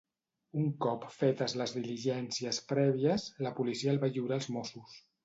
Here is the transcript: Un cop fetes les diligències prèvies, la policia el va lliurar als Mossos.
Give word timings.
Un 0.59 0.69
cop 0.85 1.03
fetes 1.17 1.53
les 1.61 1.73
diligències 1.75 2.61
prèvies, 2.71 3.27
la 3.49 3.53
policia 3.61 3.93
el 3.95 4.01
va 4.05 4.11
lliurar 4.17 4.41
als 4.41 4.49
Mossos. 4.57 4.97